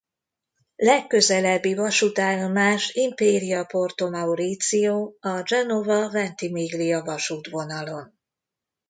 [0.75, 8.13] Legközelebbi vasútállomás Imperia-Porto Maurizio a Genova-Ventimiglia vasútvonalon.